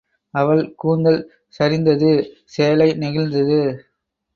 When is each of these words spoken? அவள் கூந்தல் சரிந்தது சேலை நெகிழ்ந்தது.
அவள் 0.33 0.61
கூந்தல் 0.75 1.19
சரிந்தது 1.59 2.11
சேலை 2.45 2.89
நெகிழ்ந்தது. 2.97 3.61